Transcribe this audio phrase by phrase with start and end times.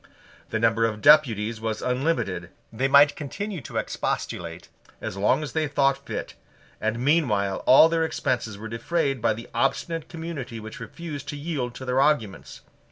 [0.49, 4.67] The number of deputies was unlimited: they might continue to expostulate
[4.99, 6.33] as long as they thought fit;
[6.81, 11.75] and meanwhile all their expenses were defrayed by the obstinate community which refused to yield
[11.75, 12.61] to their arguments.